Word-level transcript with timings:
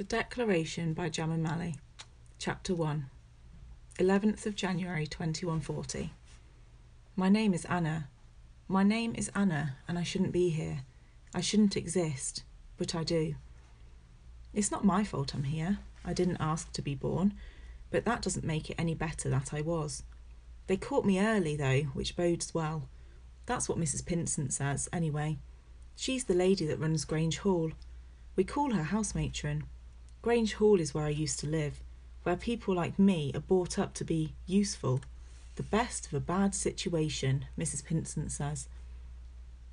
The 0.00 0.04
Declaration 0.04 0.94
by 0.94 1.10
Gemma 1.10 1.36
Malley, 1.36 1.76
Chapter 2.38 2.74
1, 2.74 3.04
11th 3.98 4.46
of 4.46 4.54
January 4.56 5.06
2140. 5.06 6.14
My 7.16 7.28
name 7.28 7.52
is 7.52 7.66
Anna. 7.66 8.08
My 8.66 8.82
name 8.82 9.14
is 9.14 9.30
Anna, 9.34 9.76
and 9.86 9.98
I 9.98 10.02
shouldn't 10.02 10.32
be 10.32 10.48
here. 10.48 10.84
I 11.34 11.42
shouldn't 11.42 11.76
exist, 11.76 12.44
but 12.78 12.94
I 12.94 13.04
do. 13.04 13.34
It's 14.54 14.70
not 14.70 14.86
my 14.86 15.04
fault 15.04 15.34
I'm 15.34 15.44
here. 15.44 15.80
I 16.02 16.14
didn't 16.14 16.38
ask 16.40 16.72
to 16.72 16.80
be 16.80 16.94
born, 16.94 17.34
but 17.90 18.06
that 18.06 18.22
doesn't 18.22 18.42
make 18.42 18.70
it 18.70 18.76
any 18.78 18.94
better 18.94 19.28
that 19.28 19.52
I 19.52 19.60
was. 19.60 20.02
They 20.66 20.78
caught 20.78 21.04
me 21.04 21.20
early, 21.20 21.56
though, 21.56 21.82
which 21.92 22.16
bodes 22.16 22.54
well. 22.54 22.88
That's 23.44 23.68
what 23.68 23.76
Mrs. 23.78 24.02
Pinsent 24.04 24.54
says, 24.54 24.88
anyway. 24.94 25.40
She's 25.94 26.24
the 26.24 26.32
lady 26.32 26.64
that 26.68 26.80
runs 26.80 27.04
Grange 27.04 27.36
Hall. 27.40 27.72
We 28.34 28.44
call 28.44 28.72
her 28.72 28.84
house 28.84 29.14
matron. 29.14 29.64
Grange 30.22 30.54
Hall 30.54 30.78
is 30.78 30.92
where 30.92 31.04
I 31.06 31.10
used 31.10 31.40
to 31.40 31.46
live, 31.46 31.80
where 32.24 32.36
people 32.36 32.74
like 32.74 32.98
me 32.98 33.32
are 33.34 33.40
brought 33.40 33.78
up 33.78 33.94
to 33.94 34.04
be 34.04 34.34
useful. 34.46 35.00
The 35.56 35.62
best 35.62 36.06
of 36.06 36.14
a 36.14 36.20
bad 36.20 36.54
situation, 36.54 37.46
Mrs. 37.58 37.82
Pinsent 37.82 38.30
says. 38.30 38.68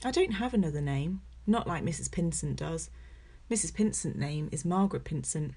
I 0.06 0.12
don't 0.12 0.34
have 0.34 0.54
another 0.54 0.80
name, 0.80 1.22
not 1.46 1.68
like 1.68 1.84
Mrs. 1.84 2.10
Pinsent 2.10 2.56
does. 2.56 2.90
Mrs. 3.52 3.74
Pinsent's 3.74 4.18
name 4.18 4.48
is 4.52 4.64
Margaret 4.64 5.04
Pinsent. 5.04 5.54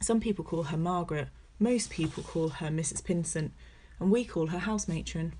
Some 0.00 0.20
people 0.20 0.44
call 0.44 0.64
her 0.64 0.78
Margaret, 0.78 1.28
most 1.58 1.90
people 1.90 2.22
call 2.22 2.48
her 2.48 2.68
Mrs. 2.68 3.02
Pinsent, 3.04 3.52
and 4.00 4.10
we 4.10 4.24
call 4.24 4.46
her 4.48 4.58
house 4.60 4.88
matron. 4.88 5.34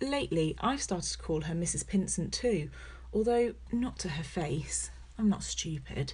Lately, 0.00 0.56
I've 0.60 0.82
started 0.82 1.10
to 1.10 1.18
call 1.18 1.42
her 1.42 1.54
Mrs. 1.54 1.86
Pinsent 1.86 2.32
too, 2.32 2.68
although 3.14 3.54
not 3.72 3.98
to 4.00 4.10
her 4.10 4.22
face. 4.24 4.90
I'm 5.18 5.28
not 5.28 5.42
stupid. 5.42 6.12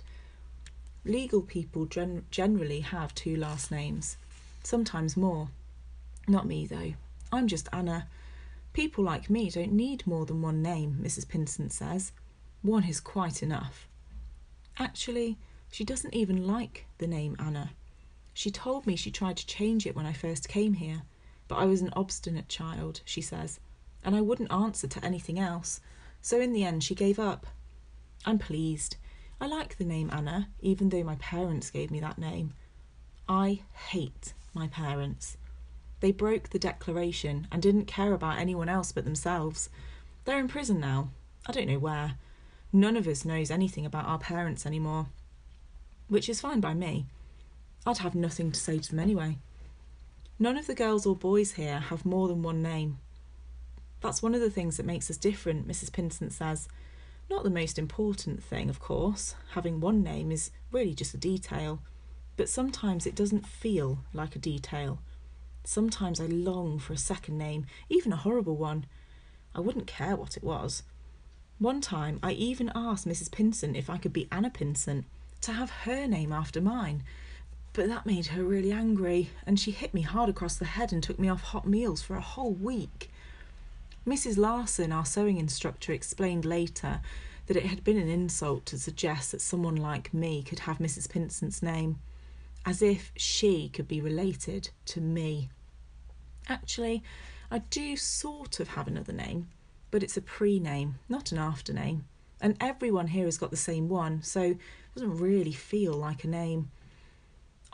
Legal 1.04 1.42
people 1.42 1.86
gen- 1.86 2.24
generally 2.30 2.80
have 2.80 3.14
two 3.14 3.36
last 3.36 3.70
names, 3.70 4.16
sometimes 4.62 5.16
more. 5.16 5.48
Not 6.26 6.46
me, 6.46 6.66
though. 6.66 6.94
I'm 7.32 7.46
just 7.46 7.68
Anna. 7.72 8.08
People 8.72 9.04
like 9.04 9.30
me 9.30 9.50
don't 9.50 9.72
need 9.72 10.06
more 10.06 10.26
than 10.26 10.42
one 10.42 10.62
name, 10.62 10.98
Mrs. 11.02 11.26
Pinsent 11.26 11.72
says. 11.72 12.12
One 12.62 12.84
is 12.84 13.00
quite 13.00 13.42
enough. 13.42 13.88
Actually, 14.78 15.36
she 15.70 15.84
doesn't 15.84 16.14
even 16.14 16.46
like 16.46 16.86
the 16.98 17.06
name 17.06 17.36
Anna. 17.38 17.70
She 18.34 18.50
told 18.50 18.86
me 18.86 18.94
she 18.94 19.10
tried 19.10 19.36
to 19.38 19.46
change 19.46 19.86
it 19.86 19.96
when 19.96 20.06
I 20.06 20.12
first 20.12 20.48
came 20.48 20.74
here, 20.74 21.02
but 21.48 21.56
I 21.56 21.64
was 21.64 21.80
an 21.80 21.92
obstinate 21.94 22.48
child, 22.48 23.00
she 23.04 23.20
says, 23.20 23.58
and 24.04 24.14
I 24.14 24.20
wouldn't 24.20 24.52
answer 24.52 24.86
to 24.86 25.04
anything 25.04 25.38
else, 25.38 25.80
so 26.22 26.40
in 26.40 26.52
the 26.52 26.64
end 26.64 26.84
she 26.84 26.94
gave 26.94 27.18
up. 27.18 27.46
I'm 28.24 28.38
pleased. 28.38 28.96
I 29.40 29.46
like 29.46 29.76
the 29.76 29.84
name 29.84 30.10
Anna, 30.12 30.48
even 30.60 30.88
though 30.88 31.04
my 31.04 31.14
parents 31.16 31.70
gave 31.70 31.90
me 31.90 32.00
that 32.00 32.18
name. 32.18 32.54
I 33.28 33.60
hate 33.90 34.32
my 34.52 34.66
parents. 34.66 35.36
They 36.00 36.12
broke 36.12 36.50
the 36.50 36.58
declaration 36.58 37.46
and 37.52 37.62
didn't 37.62 37.86
care 37.86 38.12
about 38.12 38.38
anyone 38.38 38.68
else 38.68 38.92
but 38.92 39.04
themselves. 39.04 39.68
They're 40.24 40.38
in 40.38 40.48
prison 40.48 40.80
now. 40.80 41.10
I 41.46 41.52
don't 41.52 41.68
know 41.68 41.78
where. 41.78 42.14
None 42.72 42.96
of 42.96 43.06
us 43.06 43.24
knows 43.24 43.50
anything 43.50 43.86
about 43.86 44.06
our 44.06 44.18
parents 44.18 44.66
anymore. 44.66 45.06
Which 46.08 46.28
is 46.28 46.40
fine 46.40 46.60
by 46.60 46.74
me. 46.74 47.06
I'd 47.86 47.98
have 47.98 48.14
nothing 48.14 48.52
to 48.52 48.60
say 48.60 48.78
to 48.78 48.90
them 48.90 48.98
anyway. 48.98 49.38
None 50.38 50.56
of 50.56 50.66
the 50.66 50.74
girls 50.74 51.06
or 51.06 51.16
boys 51.16 51.52
here 51.52 51.78
have 51.78 52.04
more 52.04 52.28
than 52.28 52.42
one 52.42 52.62
name. 52.62 52.98
That's 54.00 54.22
one 54.22 54.34
of 54.34 54.40
the 54.40 54.50
things 54.50 54.76
that 54.76 54.86
makes 54.86 55.10
us 55.10 55.16
different, 55.16 55.66
Mrs. 55.66 55.90
Pinsent 55.90 56.32
says. 56.32 56.68
Not 57.30 57.44
the 57.44 57.50
most 57.50 57.78
important 57.78 58.42
thing, 58.42 58.70
of 58.70 58.80
course. 58.80 59.34
Having 59.52 59.80
one 59.80 60.02
name 60.02 60.32
is 60.32 60.50
really 60.70 60.94
just 60.94 61.14
a 61.14 61.18
detail. 61.18 61.80
But 62.36 62.48
sometimes 62.48 63.06
it 63.06 63.14
doesn't 63.14 63.46
feel 63.46 63.98
like 64.14 64.34
a 64.34 64.38
detail. 64.38 65.00
Sometimes 65.64 66.20
I 66.20 66.26
long 66.26 66.78
for 66.78 66.94
a 66.94 66.98
second 66.98 67.36
name, 67.36 67.66
even 67.90 68.12
a 68.12 68.16
horrible 68.16 68.56
one. 68.56 68.86
I 69.54 69.60
wouldn't 69.60 69.86
care 69.86 70.16
what 70.16 70.36
it 70.36 70.42
was. 70.42 70.82
One 71.58 71.80
time 71.80 72.18
I 72.22 72.32
even 72.32 72.72
asked 72.74 73.06
Mrs. 73.06 73.30
Pinsent 73.30 73.76
if 73.76 73.90
I 73.90 73.98
could 73.98 74.12
be 74.12 74.28
Anna 74.30 74.50
Pinsent, 74.50 75.04
to 75.42 75.52
have 75.52 75.70
her 75.70 76.06
name 76.06 76.32
after 76.32 76.60
mine. 76.60 77.02
But 77.72 77.88
that 77.88 78.06
made 78.06 78.26
her 78.28 78.42
really 78.42 78.72
angry, 78.72 79.30
and 79.46 79.60
she 79.60 79.72
hit 79.72 79.92
me 79.92 80.02
hard 80.02 80.30
across 80.30 80.56
the 80.56 80.64
head 80.64 80.92
and 80.92 81.02
took 81.02 81.18
me 81.18 81.28
off 81.28 81.42
hot 81.42 81.66
meals 81.66 82.00
for 82.00 82.16
a 82.16 82.20
whole 82.20 82.54
week. 82.54 83.10
Mrs. 84.08 84.38
Larson, 84.38 84.90
our 84.90 85.04
sewing 85.04 85.36
instructor, 85.36 85.92
explained 85.92 86.46
later 86.46 87.02
that 87.46 87.58
it 87.58 87.66
had 87.66 87.84
been 87.84 87.98
an 87.98 88.08
insult 88.08 88.64
to 88.64 88.78
suggest 88.78 89.32
that 89.32 89.42
someone 89.42 89.76
like 89.76 90.14
me 90.14 90.42
could 90.42 90.60
have 90.60 90.78
Mrs. 90.78 91.10
Pinsent's 91.10 91.62
name, 91.62 91.98
as 92.64 92.80
if 92.80 93.12
she 93.16 93.68
could 93.68 93.86
be 93.86 94.00
related 94.00 94.70
to 94.86 95.02
me. 95.02 95.50
Actually, 96.48 97.02
I 97.50 97.58
do 97.58 97.96
sort 97.96 98.60
of 98.60 98.68
have 98.68 98.88
another 98.88 99.12
name, 99.12 99.50
but 99.90 100.02
it's 100.02 100.16
a 100.16 100.22
pre 100.22 100.58
name, 100.58 100.94
not 101.10 101.30
an 101.30 101.36
after 101.36 101.74
name, 101.74 102.06
and 102.40 102.56
everyone 102.62 103.08
here 103.08 103.26
has 103.26 103.36
got 103.36 103.50
the 103.50 103.58
same 103.58 103.90
one, 103.90 104.22
so 104.22 104.40
it 104.40 104.58
doesn't 104.94 105.18
really 105.18 105.52
feel 105.52 105.92
like 105.92 106.24
a 106.24 106.28
name. 106.28 106.70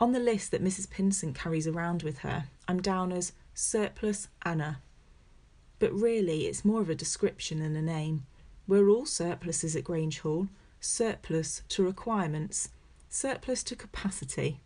On 0.01 0.11
the 0.11 0.19
list 0.19 0.51
that 0.51 0.63
Mrs. 0.63 0.89
Pinsent 0.89 1.33
carries 1.33 1.65
around 1.65 2.03
with 2.03 2.19
her, 2.19 2.47
I'm 2.67 2.81
down 2.81 3.13
as 3.13 3.31
Surplus 3.53 4.27
Anna 4.43 4.81
but 5.85 5.93
really 5.93 6.47
it's 6.47 6.65
more 6.65 6.81
of 6.81 6.89
a 6.89 6.95
description 6.95 7.59
than 7.59 7.75
a 7.75 7.81
name. 7.81 8.25
We're 8.67 8.89
all 8.89 9.05
surpluses 9.05 9.75
at 9.75 9.83
Grange 9.83 10.17
Hall, 10.21 10.47
surplus 10.79 11.61
to 11.69 11.83
requirements, 11.83 12.69
surplus 13.07 13.61
to 13.65 13.75
capacity. 13.75 14.61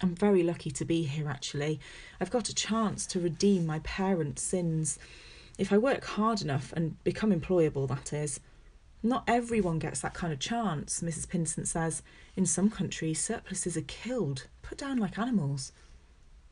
I'm 0.00 0.14
very 0.14 0.44
lucky 0.44 0.70
to 0.70 0.84
be 0.84 1.02
here 1.02 1.28
actually. 1.28 1.80
I've 2.20 2.30
got 2.30 2.48
a 2.48 2.54
chance 2.54 3.06
to 3.06 3.18
redeem 3.18 3.66
my 3.66 3.80
parents' 3.80 4.42
sins. 4.42 5.00
If 5.58 5.72
I 5.72 5.78
work 5.78 6.04
hard 6.04 6.40
enough 6.42 6.72
and 6.74 7.02
become 7.02 7.32
employable, 7.32 7.88
that 7.88 8.12
is. 8.12 8.38
Not 9.02 9.24
everyone 9.26 9.80
gets 9.80 9.98
that 10.02 10.14
kind 10.14 10.32
of 10.32 10.38
chance, 10.38 11.00
Mrs. 11.00 11.26
Pinsent 11.26 11.66
says. 11.66 12.04
In 12.36 12.46
some 12.46 12.70
countries, 12.70 13.18
surpluses 13.18 13.76
are 13.76 13.88
killed, 13.88 14.46
put 14.62 14.78
down 14.78 14.98
like 14.98 15.18
animals. 15.18 15.72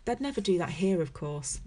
They'd 0.04 0.20
never 0.20 0.40
do 0.40 0.58
that 0.58 0.70
here, 0.70 1.00
of 1.00 1.12
course. 1.12 1.60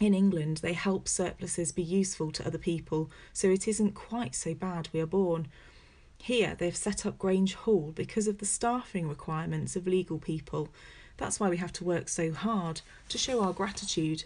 In 0.00 0.12
England, 0.12 0.58
they 0.58 0.72
help 0.72 1.06
surpluses 1.08 1.70
be 1.70 1.82
useful 1.82 2.32
to 2.32 2.46
other 2.46 2.58
people, 2.58 3.10
so 3.32 3.48
it 3.48 3.68
isn't 3.68 3.94
quite 3.94 4.34
so 4.34 4.52
bad 4.54 4.88
we 4.92 5.00
are 5.00 5.06
born. 5.06 5.46
Here, 6.18 6.56
they've 6.58 6.76
set 6.76 7.06
up 7.06 7.18
Grange 7.18 7.54
Hall 7.54 7.92
because 7.94 8.26
of 8.26 8.38
the 8.38 8.46
staffing 8.46 9.08
requirements 9.08 9.76
of 9.76 9.86
legal 9.86 10.18
people. 10.18 10.68
That's 11.16 11.38
why 11.38 11.48
we 11.48 11.58
have 11.58 11.72
to 11.74 11.84
work 11.84 12.08
so 12.08 12.32
hard 12.32 12.80
to 13.08 13.18
show 13.18 13.42
our 13.42 13.52
gratitude. 13.52 14.24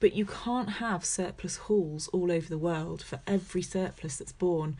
But 0.00 0.14
you 0.14 0.26
can't 0.26 0.68
have 0.68 1.04
surplus 1.04 1.56
halls 1.56 2.08
all 2.08 2.32
over 2.32 2.48
the 2.48 2.58
world 2.58 3.02
for 3.02 3.20
every 3.26 3.62
surplus 3.62 4.16
that's 4.16 4.32
born. 4.32 4.76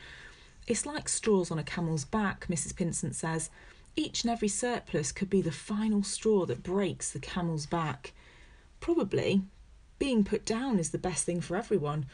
It's 0.66 0.84
like 0.84 1.08
straws 1.08 1.50
on 1.50 1.58
a 1.60 1.62
camel's 1.62 2.04
back, 2.04 2.48
Mrs. 2.48 2.74
Pinsent 2.74 3.14
says. 3.14 3.50
Each 3.94 4.24
and 4.24 4.30
every 4.30 4.48
surplus 4.48 5.12
could 5.12 5.30
be 5.30 5.40
the 5.40 5.52
final 5.52 6.02
straw 6.02 6.44
that 6.46 6.62
breaks 6.62 7.12
the 7.12 7.20
camel's 7.20 7.66
back. 7.66 8.12
Probably 8.80 9.42
being 9.98 10.24
put 10.24 10.44
down 10.44 10.78
is 10.78 10.90
the 10.90 10.98
best 10.98 11.24
thing 11.24 11.40
for 11.40 11.56
everyone. 11.56 12.06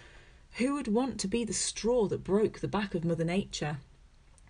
Who 0.56 0.74
would 0.74 0.88
want 0.88 1.18
to 1.20 1.28
be 1.28 1.44
the 1.44 1.52
straw 1.52 2.06
that 2.08 2.24
broke 2.24 2.60
the 2.60 2.68
back 2.68 2.94
of 2.94 3.04
Mother 3.04 3.24
Nature? 3.24 3.78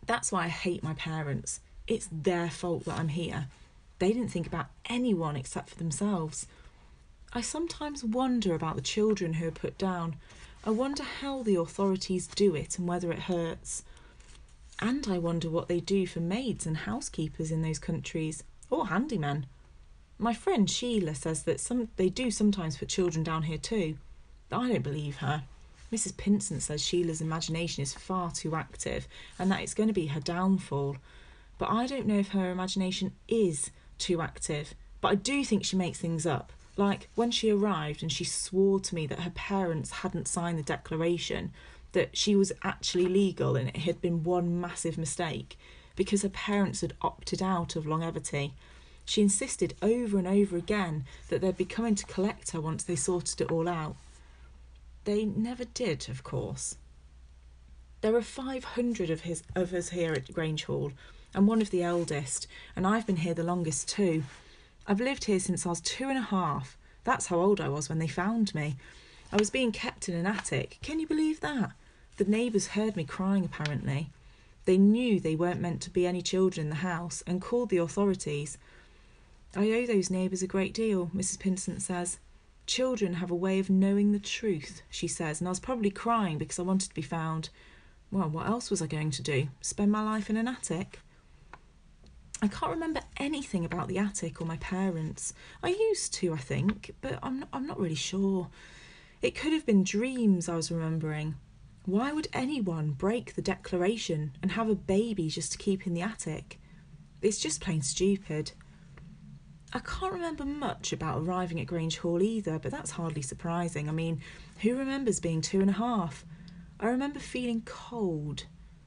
That's 0.07 0.33
why 0.33 0.45
I 0.45 0.49
hate 0.49 0.83
my 0.83 0.95
parents. 0.95 1.61
It's 1.87 2.09
their 2.11 2.51
fault 2.51 2.85
that 2.85 2.99
I'm 2.99 3.09
here. 3.09 3.47
They 3.99 4.13
didn't 4.13 4.31
think 4.31 4.47
about 4.47 4.67
anyone 4.87 5.37
except 5.37 5.71
for 5.71 5.77
themselves. 5.77 6.47
I 7.33 7.41
sometimes 7.41 8.05
wonder 8.05 8.55
about 8.55 8.77
the 8.77 8.83
children 8.83 9.35
who 9.35 9.49
are 9.49 9.53
put 9.53 9.79
down. 9.79 10.17
I 10.65 10.71
wonder 10.71 11.03
how 11.03 11.43
the 11.43 11.55
authorities 11.55 12.27
do 12.27 12.55
it 12.55 12.79
and 12.79 12.87
whether 12.87 13.13
it 13.13 13.21
hurts. 13.21 13.85
And 14.81 15.07
I 15.09 15.19
wonder 15.19 15.49
what 15.49 15.69
they 15.69 15.81
do 15.81 16.07
for 16.07 16.21
maids 16.21 16.67
and 16.67 16.79
housekeepers 16.79 17.51
in 17.53 17.63
those 17.63 17.79
countries, 17.79 18.43
or 18.69 18.87
handymen. 18.87 19.45
My 20.23 20.35
friend 20.35 20.71
Sheila 20.71 21.17
says 21.17 21.43
that 21.43 21.59
some 21.59 21.89
they 21.97 22.09
do 22.09 22.31
sometimes 22.31 22.77
put 22.77 22.89
children 22.89 23.25
down 23.25 23.43
here 23.43 23.59
too. 23.59 23.97
I 24.53 24.69
don't 24.69 24.85
believe 24.85 25.17
her. 25.17 25.43
Mrs. 25.93 26.13
Pinsent 26.13 26.63
says 26.63 26.81
Sheila's 26.81 27.21
imagination 27.21 27.83
is 27.83 27.93
far 27.93 28.31
too 28.31 28.55
active 28.55 29.09
and 29.37 29.51
that 29.51 29.63
it's 29.63 29.75
going 29.75 29.89
to 29.89 29.93
be 29.93 30.07
her 30.07 30.21
downfall. 30.21 30.99
But 31.59 31.71
I 31.71 31.89
don't 31.89 32.07
know 32.07 32.21
if 32.21 32.29
her 32.29 32.53
imagination 32.53 33.15
is 33.27 33.73
too 33.99 34.21
active. 34.21 34.75
But 35.01 35.09
I 35.09 35.15
do 35.17 35.45
think 35.45 35.65
she 35.65 35.75
makes 35.75 35.99
things 35.99 36.25
up. 36.25 36.53
Like 36.77 37.09
when 37.17 37.33
she 37.33 37.51
arrived 37.51 38.01
and 38.01 38.13
she 38.13 38.23
swore 38.23 38.79
to 38.79 38.95
me 38.95 39.09
that 39.09 39.23
her 39.23 39.31
parents 39.31 39.91
hadn't 39.91 40.29
signed 40.29 40.57
the 40.57 40.63
declaration, 40.63 41.51
that 41.95 42.17
she 42.17 42.37
was 42.37 42.53
actually 42.63 43.07
legal 43.07 43.57
and 43.57 43.71
it 43.71 43.79
had 43.79 44.01
been 44.01 44.23
one 44.23 44.61
massive 44.61 44.97
mistake 44.97 45.59
because 45.97 46.23
her 46.23 46.29
parents 46.29 46.81
had 46.81 46.95
opted 47.03 47.43
out 47.43 47.75
of 47.75 47.89
longevity. 47.89 48.55
She 49.05 49.23
insisted 49.23 49.75
over 49.83 50.19
and 50.19 50.27
over 50.27 50.57
again 50.57 51.05
that 51.29 51.41
they'd 51.41 51.57
be 51.57 51.65
coming 51.65 51.95
to 51.97 52.07
collect 52.07 52.53
her 52.53 52.61
once 52.61 52.85
they 52.85 52.97
sorted 52.97 53.41
it 53.41 53.51
all 53.51 53.69
out. 53.69 53.97
They 55.05 55.25
never 55.25 55.65
did, 55.65 56.09
of 56.09 56.23
course. 56.23 56.77
There 58.01 58.15
are 58.15 58.23
500 58.23 59.11
of, 59.11 59.23
his, 59.23 59.43
of 59.55 59.73
us 59.73 59.91
here 59.91 60.13
at 60.13 60.33
Grange 60.33 60.65
Hall, 60.65 60.93
I'm 61.35 61.47
one 61.47 61.63
of 61.63 61.71
the 61.71 61.83
eldest, 61.83 62.47
and 62.77 62.87
I've 62.87 63.07
been 63.07 63.17
here 63.17 63.33
the 63.33 63.43
longest 63.43 63.89
too. 63.89 64.25
I've 64.87 65.01
lived 65.01 65.25
here 65.25 65.41
since 65.41 65.65
I 65.65 65.71
was 65.71 65.81
two 65.81 66.11
and 66.11 66.19
a 66.19 66.23
half. 66.23 66.77
That's 67.05 67.29
how 67.29 67.41
old 67.41 67.59
I 67.61 67.71
was 67.71 67.89
when 67.89 67.99
they 67.99 68.07
found 68.07 68.55
me. 68.55 68.77
I 69.33 69.37
was 69.37 69.49
being 69.49 69.73
kept 69.73 70.11
in 70.11 70.15
an 70.15 70.27
attic. 70.27 70.79
Can 70.83 71.01
you 71.01 71.07
believe 71.07 71.41
that? 71.41 71.73
The 72.19 72.25
neighbours 72.25 72.69
heard 72.69 72.97
me 72.97 73.05
crying, 73.05 73.47
apparently. 73.47 74.11
They 74.67 74.77
knew 74.77 75.19
they 75.19 75.35
weren't 75.35 75.61
meant 75.61 75.81
to 75.83 75.91
be 75.91 76.07
any 76.07 76.21
children 76.21 76.67
in 76.67 76.71
the 76.71 76.77
house 76.77 77.23
and 77.27 77.41
called 77.41 77.71
the 77.71 77.79
authorities. 77.79 78.59
I 79.55 79.71
owe 79.71 79.87
those 79.87 80.11
neighbours 80.11 80.43
a 80.43 80.47
great 80.47 80.73
deal, 80.73 81.11
Mrs. 81.15 81.39
Pinsent 81.39 81.83
says. 81.83 82.19
Children 82.67 83.15
have 83.15 83.31
a 83.31 83.35
way 83.35 83.59
of 83.59 83.69
knowing 83.69 84.13
the 84.13 84.19
truth, 84.19 84.83
she 84.89 85.07
says, 85.07 85.41
and 85.41 85.49
I 85.49 85.51
was 85.51 85.61
probably 85.61 85.91
crying 85.91 86.39
because 86.39 86.59
I 86.59 86.63
wanted 86.63 86.89
to 86.89 86.95
be 86.95 87.03
found. 87.03 87.51
Well, 88.11 88.31
what 88.31 88.47
else 88.47 88.71
was 88.71 88.81
I 88.81 88.87
going 88.87 89.11
to 89.11 89.23
do? 89.23 89.49
Spend 89.61 89.93
my 89.93 90.03
life 90.03 90.31
in 90.31 90.37
an 90.37 90.49
attic? 90.49 91.01
I 92.41 92.49
can't 92.49 92.73
remember 92.73 93.01
anything 93.19 93.65
about 93.65 93.89
the 93.89 93.99
attic 93.99 94.41
or 94.41 94.47
my 94.47 94.57
parents. 94.57 95.35
I 95.63 95.69
used 95.69 96.15
to, 96.15 96.33
I 96.33 96.39
think, 96.39 96.95
but 97.01 97.19
I'm 97.23 97.41
not, 97.41 97.49
I'm 97.53 97.67
not 97.67 97.79
really 97.79 97.95
sure. 97.95 98.49
It 99.21 99.35
could 99.35 99.53
have 99.53 99.67
been 99.67 99.85
dreams 99.85 100.49
I 100.49 100.57
was 100.57 100.71
remembering. 100.71 101.37
Why 101.85 102.13
would 102.13 102.29
anyone 102.33 102.93
break 102.93 103.35
the 103.35 103.43
declaration 103.43 104.33
and 104.41 104.53
have 104.53 104.69
a 104.69 104.75
baby 104.75 105.29
just 105.29 105.53
to 105.53 105.59
keep 105.59 105.87
in 105.87 105.95
the 105.95 106.03
attic? 106.03 106.59
It's 107.21 107.39
just 107.39 107.61
plain 107.61 107.83
stupid. 107.83 108.53
I 109.73 109.79
can't 109.79 110.13
remember 110.13 110.45
much 110.45 110.93
about 110.93 111.23
arriving 111.23 111.61
at 111.61 111.67
Grange 111.67 111.99
Hall 111.99 112.21
either, 112.23 112.59
but 112.59 112.71
that's 112.71 112.91
hardly 112.91 113.23
surprising. 113.23 113.89
I 113.89 113.93
mean, 113.93 114.21
who 114.61 114.77
remembers 114.77 115.19
being 115.21 115.41
two 115.41 115.61
and 115.61 115.71
a 115.71 115.75
half? 115.75 116.25
I 116.79 116.89
remember 116.89 117.21
feeling 117.21 117.63
cold, 117.65 118.45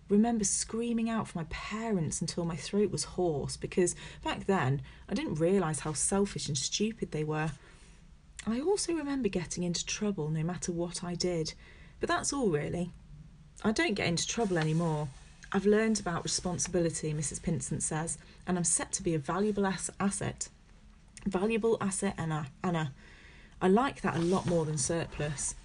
remember 0.10 0.44
screaming 0.44 1.10
out 1.10 1.28
for 1.28 1.40
my 1.40 1.46
parents 1.50 2.22
until 2.22 2.46
my 2.46 2.56
throat 2.56 2.92
was 2.92 3.04
hoarse 3.04 3.58
because 3.58 3.96
back 4.24 4.46
then 4.46 4.82
I 5.10 5.14
didn't 5.14 5.36
realise 5.36 5.80
how 5.80 5.94
selfish 5.94 6.48
and 6.48 6.58
stupid 6.58 7.12
they 7.12 7.24
were. 7.24 7.52
I 8.46 8.60
also 8.62 8.94
remember 8.94 9.30
getting 9.30 9.64
into 9.64 9.86
trouble 9.86 10.30
no 10.30 10.44
matter 10.44 10.72
what 10.72 11.04
I 11.04 11.16
did 11.16 11.54
but 12.00 12.10
that's 12.10 12.34
all 12.34 12.50
really. 12.50 12.92
I 13.64 13.72
don't 13.72 13.94
get 13.94 14.08
into 14.08 14.28
trouble 14.28 14.58
anymore. 14.58 15.08
I've 15.52 15.66
learned 15.66 16.00
about 16.00 16.24
responsibility, 16.24 17.14
Mrs. 17.14 17.40
Pinsent 17.42 17.82
says, 17.82 18.18
and 18.46 18.58
I'm 18.58 18.64
set 18.64 18.92
to 18.94 19.04
be 19.04 19.16
a 19.16 19.20
valuable 19.20 19.66
ass- 19.66 19.90
asset. 20.00 20.50
Valuable 21.26 21.78
asset, 21.82 22.14
Anna. 22.18 22.48
Anna. 22.64 22.94
I 23.62 23.68
like 23.68 24.02
that 24.02 24.16
a 24.16 24.20
lot 24.20 24.46
more 24.46 24.66
than 24.66 24.78
surplus. 24.78 25.56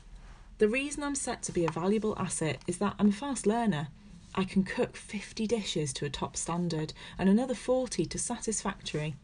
The 0.58 0.68
reason 0.68 1.02
I'm 1.02 1.14
set 1.14 1.42
to 1.44 1.52
be 1.52 1.64
a 1.64 1.70
valuable 1.70 2.14
asset 2.18 2.58
is 2.66 2.78
that 2.78 2.94
I'm 2.98 3.08
a 3.08 3.12
fast 3.12 3.46
learner. 3.46 3.88
I 4.34 4.44
can 4.44 4.62
cook 4.62 4.96
50 4.96 5.46
dishes 5.46 5.92
to 5.94 6.06
a 6.06 6.10
top 6.10 6.36
standard 6.36 6.92
and 7.18 7.28
another 7.28 7.54
40 7.54 8.06
to 8.06 8.18
satisfactory. 8.18 9.16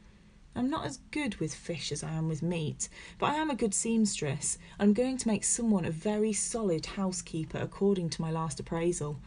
I'm 0.54 0.68
not 0.68 0.86
as 0.86 1.00
good 1.10 1.36
with 1.36 1.54
fish 1.54 1.92
as 1.92 2.02
I 2.02 2.12
am 2.12 2.28
with 2.28 2.42
meat, 2.42 2.88
but 3.18 3.26
I 3.26 3.34
am 3.34 3.50
a 3.50 3.54
good 3.54 3.74
seamstress. 3.74 4.58
I'm 4.78 4.94
going 4.94 5.16
to 5.18 5.28
make 5.28 5.44
someone 5.44 5.84
a 5.84 5.90
very 5.90 6.32
solid 6.32 6.86
housekeeper 6.86 7.58
according 7.58 8.10
to 8.10 8.22
my 8.22 8.30
last 8.30 8.58
appraisal. 8.58 9.18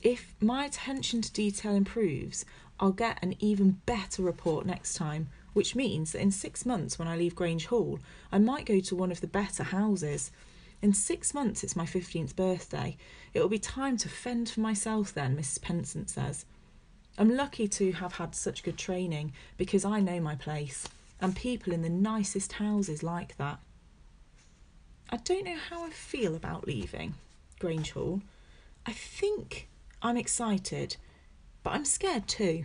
If 0.00 0.34
my 0.40 0.64
attention 0.64 1.22
to 1.22 1.32
detail 1.32 1.74
improves, 1.74 2.44
I'll 2.80 2.92
get 2.92 3.22
an 3.22 3.34
even 3.40 3.80
better 3.86 4.22
report 4.22 4.66
next 4.66 4.94
time, 4.94 5.28
which 5.52 5.74
means 5.74 6.12
that 6.12 6.20
in 6.20 6.30
six 6.30 6.64
months, 6.64 6.98
when 6.98 7.08
I 7.08 7.16
leave 7.16 7.34
Grange 7.34 7.66
Hall, 7.66 7.98
I 8.30 8.38
might 8.38 8.66
go 8.66 8.80
to 8.80 8.96
one 8.96 9.12
of 9.12 9.20
the 9.20 9.26
better 9.26 9.62
houses. 9.62 10.30
In 10.80 10.92
six 10.92 11.34
months, 11.34 11.62
it's 11.62 11.76
my 11.76 11.84
15th 11.86 12.34
birthday. 12.34 12.96
It 13.34 13.40
will 13.40 13.48
be 13.48 13.58
time 13.58 13.96
to 13.98 14.08
fend 14.08 14.48
for 14.48 14.60
myself 14.60 15.14
then, 15.14 15.36
Mrs. 15.36 15.60
Pinsent 15.60 16.10
says. 16.10 16.44
I'm 17.18 17.36
lucky 17.36 17.68
to 17.68 17.92
have 17.92 18.14
had 18.14 18.34
such 18.34 18.62
good 18.62 18.78
training 18.78 19.32
because 19.58 19.84
I 19.84 20.00
know 20.00 20.18
my 20.20 20.34
place, 20.34 20.88
and 21.20 21.36
people 21.36 21.72
in 21.72 21.82
the 21.82 21.90
nicest 21.90 22.54
houses 22.54 23.02
like 23.02 23.36
that. 23.36 23.60
I 25.10 25.18
don't 25.18 25.44
know 25.44 25.58
how 25.70 25.84
I 25.84 25.90
feel 25.90 26.34
about 26.34 26.66
leaving 26.66 27.14
Grange 27.58 27.90
Hall. 27.92 28.22
I 28.86 28.92
think 28.92 29.68
I'm 30.00 30.16
excited, 30.16 30.96
but 31.62 31.74
I'm 31.74 31.84
scared 31.84 32.26
too. 32.26 32.64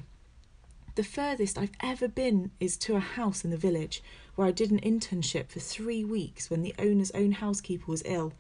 The 0.97 1.03
furthest 1.03 1.59
I've 1.59 1.75
ever 1.79 2.07
been 2.07 2.49
is 2.59 2.75
to 2.77 2.95
a 2.95 2.99
house 2.99 3.45
in 3.45 3.51
the 3.51 3.55
village 3.55 4.01
where 4.33 4.47
I 4.47 4.51
did 4.51 4.71
an 4.71 4.79
internship 4.79 5.49
for 5.49 5.59
three 5.59 6.03
weeks 6.03 6.49
when 6.49 6.63
the 6.63 6.73
owner's 6.79 7.11
own 7.11 7.33
housekeeper 7.33 7.85
was 7.85 8.01
ill. 8.03 8.33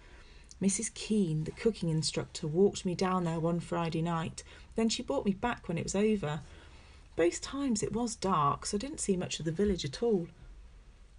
Mrs. 0.59 0.91
Keane, 0.95 1.43
the 1.43 1.51
cooking 1.51 1.89
instructor, 1.89 2.47
walked 2.47 2.83
me 2.83 2.95
down 2.95 3.25
there 3.25 3.39
one 3.39 3.59
Friday 3.59 4.01
night 4.01 4.43
then 4.73 4.89
she 4.89 5.03
brought 5.03 5.23
me 5.23 5.33
back 5.33 5.67
when 5.67 5.77
it 5.77 5.83
was 5.83 5.93
over. 5.93 6.41
Both 7.15 7.41
times 7.41 7.83
it 7.83 7.93
was 7.93 8.15
dark, 8.15 8.65
so 8.65 8.77
I 8.77 8.79
didn't 8.79 9.01
see 9.01 9.15
much 9.15 9.37
of 9.37 9.45
the 9.45 9.51
village 9.51 9.85
at 9.85 10.01
all. 10.01 10.27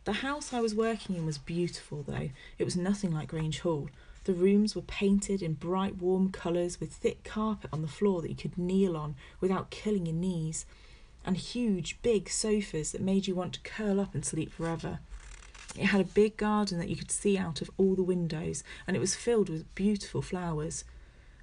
The 0.07 0.15
house 0.15 0.53
I 0.53 0.61
was 0.61 0.75
working 0.75 1.15
in 1.15 1.25
was 1.25 1.39
beautiful, 1.39 2.03
though. 2.03 2.31
It 2.59 2.65
was 2.65 2.77
nothing 2.77 3.13
like 3.13 3.29
Grange 3.29 3.61
Hall. 3.61 3.91
The 4.25 4.35
rooms 4.35 4.75
were 4.75 4.83
painted 4.83 5.41
in 5.41 5.55
bright, 5.55 5.99
warm 5.99 6.33
colours 6.33 6.81
with 6.81 6.93
thick 6.93 7.23
carpet 7.23 7.71
on 7.73 7.83
the 7.83 7.87
floor 7.87 8.23
that 8.23 8.29
you 8.29 8.35
could 8.35 8.59
kneel 8.59 8.97
on 8.97 9.15
without 9.41 9.71
killing 9.71 10.07
your 10.07 10.17
knees, 10.17 10.67
and 11.25 11.37
huge, 11.37 11.99
big 12.03 12.29
sofas 12.29 12.93
that 12.93 13.01
made 13.01 13.27
you 13.27 13.35
want 13.35 13.53
to 13.55 13.61
curl 13.61 14.01
up 14.01 14.15
and 14.15 14.25
sleep 14.25 14.53
forever. 14.53 15.01
It 15.77 15.87
had 15.87 16.01
a 16.01 16.05
big 16.05 16.37
garden 16.37 16.79
that 16.79 16.89
you 16.89 16.97
could 16.97 17.11
see 17.11 17.37
out 17.37 17.61
of 17.61 17.71
all 17.77 17.95
the 17.95 18.03
windows, 18.03 18.65
and 18.87 18.97
it 18.97 19.01
was 19.01 19.15
filled 19.15 19.49
with 19.49 19.75
beautiful 19.75 20.23
flowers. 20.23 20.85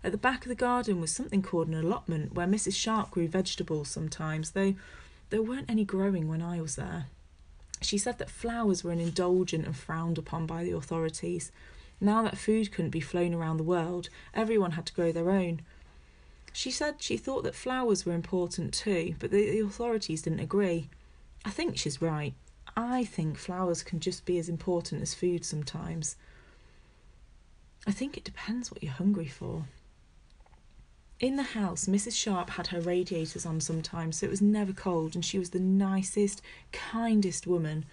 At 0.03 0.11
the 0.11 0.17
back 0.17 0.43
of 0.43 0.49
the 0.49 0.55
garden 0.55 0.99
was 0.99 1.11
something 1.11 1.41
called 1.41 1.67
an 1.67 1.73
allotment 1.73 2.33
where 2.33 2.47
Mrs. 2.47 2.75
Sharp 2.75 3.11
grew 3.11 3.27
vegetables 3.27 3.89
sometimes, 3.89 4.51
though 4.51 4.75
there 5.29 5.41
weren't 5.41 5.69
any 5.69 5.83
growing 5.85 6.27
when 6.27 6.41
I 6.41 6.61
was 6.61 6.75
there. 6.75 7.07
She 7.81 7.97
said 7.97 8.17
that 8.19 8.29
flowers 8.29 8.83
were 8.83 8.91
an 8.91 8.99
indulgent 8.99 9.65
and 9.65 9.75
frowned 9.75 10.17
upon 10.17 10.45
by 10.45 10.63
the 10.63 10.71
authorities. 10.71 11.51
Now 11.99 12.23
that 12.23 12.37
food 12.37 12.71
couldn't 12.71 12.91
be 12.91 12.99
flown 12.99 13.33
around 13.33 13.57
the 13.57 13.63
world, 13.63 14.09
everyone 14.33 14.71
had 14.71 14.85
to 14.87 14.93
grow 14.93 15.11
their 15.11 15.29
own. 15.29 15.61
She 16.55 16.71
said 16.71 17.01
she 17.03 17.17
thought 17.17 17.43
that 17.43 17.53
flowers 17.53 18.05
were 18.05 18.13
important 18.13 18.73
too, 18.73 19.15
but 19.19 19.29
the, 19.29 19.51
the 19.51 19.59
authorities 19.59 20.21
didn't 20.21 20.39
agree. 20.39 20.89
I 21.43 21.49
think 21.49 21.77
she's 21.77 22.01
right. 22.01 22.33
I 22.77 23.03
think 23.03 23.37
flowers 23.37 23.83
can 23.83 23.99
just 23.99 24.23
be 24.23 24.37
as 24.37 24.47
important 24.47 25.01
as 25.01 25.13
food 25.13 25.43
sometimes. 25.43 26.15
I 27.85 27.91
think 27.91 28.15
it 28.15 28.23
depends 28.23 28.71
what 28.71 28.81
you're 28.81 28.93
hungry 28.93 29.27
for. 29.27 29.65
In 31.19 31.35
the 31.35 31.43
house, 31.43 31.87
Mrs. 31.87 32.15
Sharp 32.15 32.51
had 32.51 32.67
her 32.67 32.79
radiators 32.79 33.45
on 33.45 33.59
sometimes, 33.59 34.19
so 34.19 34.25
it 34.25 34.31
was 34.31 34.41
never 34.41 34.71
cold, 34.71 35.13
and 35.13 35.25
she 35.25 35.37
was 35.37 35.49
the 35.49 35.59
nicest, 35.59 36.41
kindest 36.71 37.45
woman. 37.45 37.83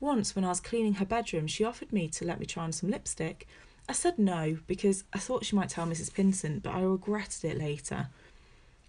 Once, 0.00 0.34
when 0.34 0.44
I 0.44 0.48
was 0.48 0.58
cleaning 0.58 0.94
her 0.94 1.06
bedroom, 1.06 1.46
she 1.46 1.62
offered 1.62 1.92
me 1.92 2.08
to 2.08 2.24
let 2.24 2.40
me 2.40 2.46
try 2.46 2.64
on 2.64 2.72
some 2.72 2.90
lipstick. 2.90 3.46
I 3.90 3.92
said 3.92 4.20
no, 4.20 4.56
because 4.68 5.02
I 5.12 5.18
thought 5.18 5.44
she 5.44 5.56
might 5.56 5.68
tell 5.68 5.84
Mrs. 5.84 6.14
Pinsent, 6.14 6.62
but 6.62 6.76
I 6.76 6.82
regretted 6.82 7.44
it 7.44 7.58
later. 7.58 8.06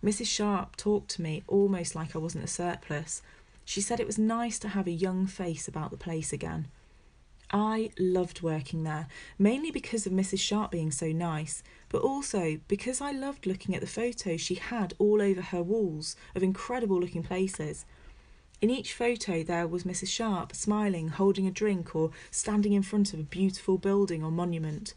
Mrs. 0.04 0.28
Sharp 0.28 0.76
talked 0.76 1.10
to 1.16 1.24
me 1.24 1.42
almost 1.48 1.96
like 1.96 2.16
I 2.16 2.20
wasn't 2.20 2.44
a 2.44 2.48
surplus. 2.48 3.24
She 3.66 3.82
said 3.82 4.00
it 4.00 4.06
was 4.06 4.20
nice 4.20 4.60
to 4.60 4.68
have 4.68 4.86
a 4.86 4.92
young 4.92 5.26
face 5.26 5.68
about 5.68 5.90
the 5.90 5.98
place 5.98 6.32
again. 6.32 6.68
I 7.50 7.90
loved 7.98 8.44
working 8.44 8.84
there, 8.84 9.08
mainly 9.40 9.72
because 9.72 10.06
of 10.06 10.14
Mrs. 10.14 10.38
Sharp 10.38 10.70
being 10.70 10.92
so 10.92 11.08
nice, 11.08 11.64
but 11.90 12.04
also 12.04 12.60
because 12.68 13.02
I 13.02 13.12
loved 13.12 13.48
looking 13.48 13.74
at 13.74 13.82
the 13.82 13.88
photos 13.88 14.40
she 14.40 14.54
had 14.54 14.94
all 15.00 15.20
over 15.20 15.42
her 15.42 15.64
walls 15.64 16.16
of 16.36 16.44
incredible 16.44 17.02
looking 17.02 17.24
places. 17.24 17.86
In 18.62 18.70
each 18.70 18.94
photo, 18.94 19.42
there 19.42 19.68
was 19.68 19.86
Mrs. 19.86 20.10
Sharp 20.10 20.56
smiling, 20.56 21.08
holding 21.08 21.48
a 21.48 21.52
drink, 21.52 21.96
or 21.96 22.12
standing 22.30 22.74
in 22.74 22.84
front 22.84 23.12
of 23.12 23.20
a 23.20 23.24
beautiful 23.24 23.80
building 23.80 24.24
or 24.24 24.30
monument. 24.30 24.94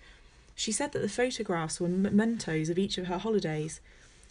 She 0.55 0.71
said 0.71 0.93
that 0.93 0.99
the 0.99 1.09
photographs 1.09 1.81
were 1.81 1.89
mementos 1.89 2.69
of 2.69 2.79
each 2.79 2.99
of 2.99 3.07
her 3.07 3.17
holidays. 3.17 3.81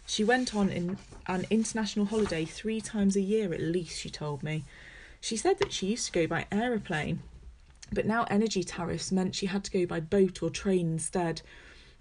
She 0.06 0.22
went 0.22 0.54
on 0.54 0.70
in 0.70 0.98
an 1.26 1.46
international 1.50 2.06
holiday 2.06 2.44
three 2.44 2.80
times 2.80 3.16
a 3.16 3.20
year 3.20 3.52
at 3.52 3.60
least, 3.60 3.98
she 3.98 4.08
told 4.08 4.44
me. 4.44 4.62
She 5.20 5.36
said 5.36 5.58
that 5.58 5.72
she 5.72 5.88
used 5.88 6.06
to 6.06 6.12
go 6.12 6.28
by 6.28 6.46
aeroplane, 6.52 7.20
but 7.90 8.06
now 8.06 8.24
energy 8.30 8.62
tariffs 8.62 9.10
meant 9.10 9.34
she 9.34 9.46
had 9.46 9.64
to 9.64 9.70
go 9.72 9.84
by 9.84 9.98
boat 9.98 10.44
or 10.44 10.50
train 10.50 10.92
instead. 10.92 11.42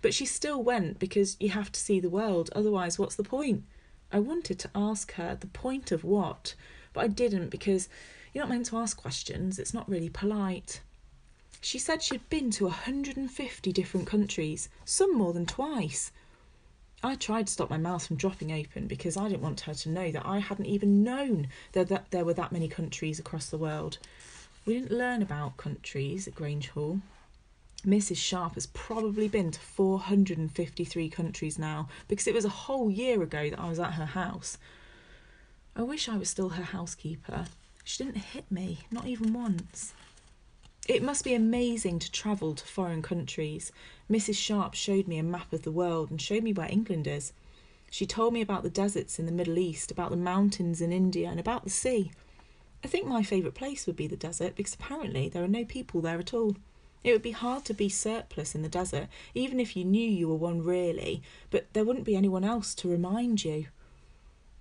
But 0.04 0.14
she 0.14 0.28
still 0.28 0.62
went 0.62 1.00
because 1.00 1.36
you 1.40 1.50
have 1.50 1.72
to 1.72 1.80
see 1.80 2.00
the 2.00 2.10
world, 2.10 2.52
otherwise, 2.54 3.00
what's 3.00 3.16
the 3.16 3.24
point? 3.24 3.64
I 4.12 4.20
wanted 4.20 4.60
to 4.60 4.70
ask 4.76 5.14
her 5.14 5.36
the 5.36 5.48
point 5.48 5.92
of 5.92 6.04
what, 6.04 6.54
but 6.94 7.02
I 7.02 7.08
didn't 7.08 7.50
because 7.50 7.90
you're 8.34 8.44
not 8.44 8.50
meant 8.50 8.68
to 8.68 8.78
ask 8.78 8.96
questions, 8.96 9.60
it's 9.60 9.74
not 9.74 9.90
really 9.90 10.10
polite. 10.10 10.82
She 11.62 11.80
said 11.80 12.02
she'd 12.02 12.30
been 12.30 12.52
to 12.52 12.66
150 12.66 13.72
different 13.72 14.08
countries, 14.08 14.70
some 14.86 15.16
more 15.16 15.34
than 15.34 15.46
twice. 15.46 16.12
I 17.06 17.16
tried 17.16 17.48
to 17.48 17.54
stop 17.54 17.70
my 17.70 17.78
mouth 17.78 18.08
from 18.08 18.16
dropping 18.16 18.54
open 18.54 18.88
because 18.88 19.18
I 19.18 19.28
didn't 19.28 19.42
want 19.42 19.62
her 19.62 19.74
to 19.74 19.90
know 19.90 20.10
that 20.12 20.26
I 20.26 20.40
hadn't 20.40 20.68
even 20.68 21.04
known 21.04 21.48
that, 21.74 22.12
there 22.12 22.24
were 22.24 22.34
that 22.34 22.52
many 22.52 22.68
countries 22.68 23.20
across 23.20 23.48
the 23.48 23.58
world. 23.58 23.98
We 24.66 24.74
didn't 24.74 24.98
learn 24.98 25.22
about 25.22 25.58
countries 25.58 26.28
at 26.28 26.36
Grange 26.36 26.70
Hall. 26.70 27.02
Mrs. 27.86 28.16
Sharp 28.16 28.54
has 28.54 28.68
probably 28.68 29.28
been 29.28 29.52
to 29.52 29.60
453 29.60 31.10
countries 31.10 31.60
now 31.60 31.90
because 32.08 32.28
it 32.28 32.34
was 32.34 32.46
a 32.46 32.50
whole 32.50 32.90
year 32.90 33.22
ago 33.22 33.50
that 33.50 33.60
I 33.60 33.68
was 33.68 33.80
at 33.80 33.94
her 33.94 34.06
house. 34.06 34.58
I 35.76 35.82
wish 35.82 36.08
I 36.08 36.18
was 36.18 36.30
still 36.30 36.50
her 36.50 36.64
housekeeper. 36.64 37.46
She 37.84 38.04
didn't 38.04 38.18
hit 38.18 38.52
me, 38.52 38.82
not 38.92 39.08
even 39.08 39.34
once. 39.34 39.94
It 40.88 41.02
must 41.02 41.24
be 41.24 41.34
amazing 41.34 41.98
to 42.00 42.12
travel 42.12 42.54
to 42.54 42.64
foreign 42.64 43.02
countries. 43.02 43.72
Mrs. 44.08 44.36
Sharp 44.36 44.76
showed 44.76 45.08
me 45.08 45.18
a 45.18 45.24
map 45.24 45.52
of 45.52 45.64
the 45.64 45.72
world 45.72 46.12
and 46.12 46.22
showed 46.22 46.44
me 46.44 46.54
where 46.54 46.72
England 46.72 47.08
is. 47.08 47.34
She 47.90 48.06
told 48.06 48.34
me 48.34 48.42
about 48.42 48.62
the 48.62 48.70
deserts 48.70 49.18
in 49.18 49.26
the 49.26 49.32
Middle 49.32 49.58
East, 49.58 49.90
about 49.90 50.12
the 50.12 50.18
mountains 50.18 50.80
in 50.80 50.92
India, 50.92 51.28
and 51.28 51.40
about 51.40 51.64
the 51.64 51.70
sea. 51.72 52.12
I 52.84 52.88
think 52.88 53.08
my 53.08 53.24
favourite 53.24 53.56
place 53.56 53.88
would 53.88 53.96
be 53.96 54.08
the 54.08 54.16
desert 54.16 54.56
because 54.56 54.76
apparently 54.76 55.28
there 55.28 55.44
are 55.44 55.48
no 55.48 55.66
people 55.66 56.02
there 56.02 56.20
at 56.20 56.36
all. 56.36 56.56
It 57.04 57.14
would 57.14 57.22
be 57.22 57.32
hard 57.32 57.66
to 57.66 57.74
be 57.74 57.90
surplus 57.90 58.54
in 58.54 58.62
the 58.62 58.70
desert, 58.70 59.08
even 59.34 59.60
if 59.60 59.76
you 59.76 59.86
knew 59.86 60.08
you 60.08 60.28
were 60.28 60.36
one 60.36 60.64
really, 60.64 61.24
but 61.50 61.66
there 61.74 61.84
wouldn't 61.84 62.06
be 62.06 62.16
anyone 62.16 62.44
else 62.44 62.76
to 62.76 62.88
remind 62.88 63.44
you. 63.44 63.68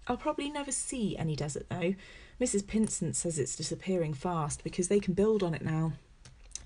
I'll 0.06 0.16
probably 0.16 0.50
never 0.50 0.72
see 0.72 1.16
any 1.16 1.36
desert 1.36 1.66
though. 1.68 1.94
Mrs. 2.40 2.64
Pinsent 2.64 3.14
says 3.14 3.38
it's 3.38 3.56
disappearing 3.56 4.14
fast 4.14 4.64
because 4.64 4.88
they 4.88 5.00
can 5.00 5.14
build 5.14 5.42
on 5.42 5.54
it 5.54 5.62
now. 5.62 5.92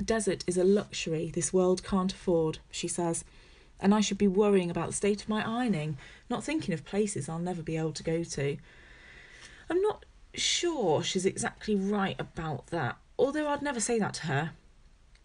Desert 0.02 0.45
is 0.47 0.57
a 0.57 0.64
luxury 0.64 1.31
this 1.31 1.52
world 1.52 1.83
can't 1.83 2.12
afford, 2.12 2.59
she 2.71 2.88
says, 2.88 3.25
and 3.81 3.95
I 3.95 4.00
should 4.00 4.19
be 4.19 4.28
worrying 4.28 4.71
about 4.71 4.88
the 4.88 4.95
state 4.95 5.23
of 5.23 5.28
my 5.28 5.47
ironing, 5.47 5.97
not 6.31 6.45
thinking 6.45 6.73
of 6.73 6.85
places 6.85 7.28
I'll 7.28 7.38
never 7.38 7.62
be 7.62 7.76
able 7.76 7.93
to 7.93 8.02
go 8.02 8.25
to. 8.25 8.57
I'm 9.69 9.83
not 9.83 10.05
sure 10.35 11.02
she's 11.02 11.26
exactly 11.26 11.75
right 11.75 12.16
about 12.19 12.69
that, 12.69 12.97
although 13.19 13.49
I'd 13.49 13.62
never 13.62 13.81
say 13.81 13.99
that 13.99 14.14
to 14.14 14.26
her. 14.26 14.50